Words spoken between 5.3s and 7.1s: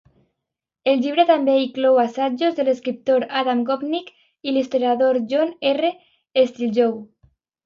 John R. Stilgoe.